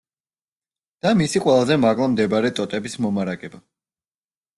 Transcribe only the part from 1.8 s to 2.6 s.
მაღლა მდებარე